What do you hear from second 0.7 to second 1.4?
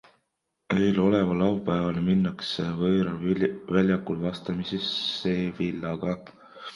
Eeloleval